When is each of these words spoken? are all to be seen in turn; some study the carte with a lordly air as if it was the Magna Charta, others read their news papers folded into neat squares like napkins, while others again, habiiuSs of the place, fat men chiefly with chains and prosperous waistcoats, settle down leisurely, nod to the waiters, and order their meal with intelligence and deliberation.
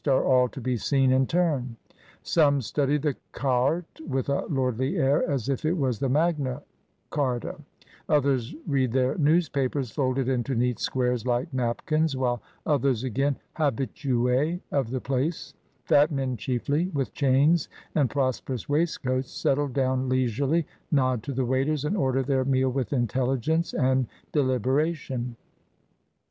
are 0.07 0.25
all 0.25 0.49
to 0.49 0.59
be 0.59 0.75
seen 0.75 1.11
in 1.11 1.27
turn; 1.27 1.75
some 2.23 2.59
study 2.59 2.97
the 2.97 3.15
carte 3.33 4.01
with 4.07 4.29
a 4.29 4.45
lordly 4.47 4.97
air 4.97 5.23
as 5.29 5.47
if 5.47 5.63
it 5.63 5.77
was 5.77 5.99
the 5.99 6.09
Magna 6.09 6.63
Charta, 7.13 7.61
others 8.09 8.55
read 8.65 8.93
their 8.93 9.15
news 9.19 9.47
papers 9.47 9.91
folded 9.91 10.27
into 10.27 10.55
neat 10.55 10.79
squares 10.79 11.27
like 11.27 11.53
napkins, 11.53 12.17
while 12.17 12.41
others 12.65 13.03
again, 13.03 13.37
habiiuSs 13.57 14.61
of 14.71 14.89
the 14.89 14.99
place, 15.01 15.53
fat 15.85 16.09
men 16.11 16.35
chiefly 16.35 16.87
with 16.95 17.13
chains 17.13 17.69
and 17.93 18.09
prosperous 18.09 18.67
waistcoats, 18.67 19.29
settle 19.29 19.67
down 19.67 20.09
leisurely, 20.09 20.65
nod 20.91 21.21
to 21.21 21.31
the 21.31 21.45
waiters, 21.45 21.85
and 21.85 21.95
order 21.95 22.23
their 22.23 22.43
meal 22.43 22.69
with 22.71 22.91
intelligence 22.91 23.71
and 23.71 24.07
deliberation. 24.31 25.35